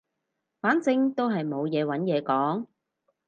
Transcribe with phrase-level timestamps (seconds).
[0.61, 2.65] 反正都係冇嘢揾嘢講